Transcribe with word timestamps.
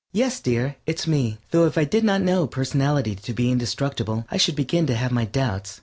_)Yes, 0.11 0.39
dear, 0.39 0.77
it's 0.87 1.05
me, 1.05 1.37
though 1.51 1.67
if 1.67 1.77
I 1.77 1.83
did 1.83 2.03
not 2.03 2.23
know 2.23 2.47
personality 2.47 3.13
to 3.13 3.33
be 3.33 3.51
indestructible 3.51 4.25
I 4.31 4.37
should 4.37 4.55
begin 4.55 4.87
to 4.87 4.95
have 4.95 5.11
my 5.11 5.25
doubts. 5.25 5.79